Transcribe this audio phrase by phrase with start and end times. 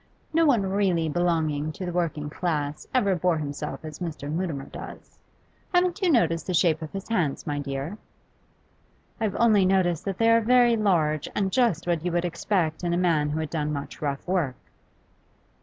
[0.33, 4.31] No one really belonging to the working class ever bore himself as Mr.
[4.31, 5.19] Mutimer does.
[5.75, 7.99] Haven't you noticed the shape of his hands, my dear?'
[9.19, 12.93] 'I've only noticed that they are very large, and just what you would expect in
[12.95, 14.55] a man who had done much rough work.